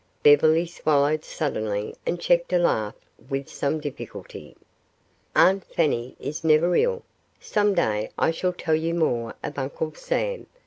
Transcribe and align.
Beverly 0.23 0.65
swallowed 0.65 1.23
suddenly 1.23 1.93
and 2.07 2.19
checked 2.19 2.51
a 2.53 2.57
laugh 2.57 2.95
with 3.29 3.47
some 3.47 3.79
difficulty. 3.79 4.55
"Aunt 5.35 5.63
Fanny 5.63 6.15
is 6.19 6.43
never 6.43 6.75
ill. 6.75 7.03
Some 7.39 7.75
day 7.75 8.09
I 8.17 8.31
shall 8.31 8.53
tell 8.53 8.73
you 8.73 8.95
more 8.95 9.35
of 9.43 9.59
Uncle 9.59 9.93
Sam. 9.93 10.47